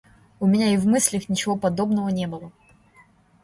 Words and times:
У 0.39 0.47
меня 0.47 0.73
и 0.73 0.77
в 0.77 0.87
мыслях 0.87 1.29
ничего 1.29 1.55
подобного 1.55 2.09
не 2.09 2.25
было. 2.25 2.51